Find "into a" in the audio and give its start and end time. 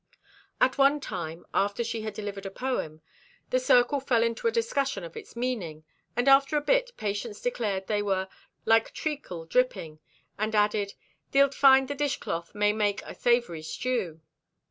4.23-4.51